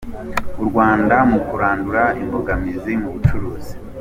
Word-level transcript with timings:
U 0.61 0.63
Rwanda 0.69 1.15
mu 1.31 1.39
kurandura 1.47 2.03
imbogamizi 2.21 2.91
mu 3.01 3.09
bucuruzi 3.15 3.73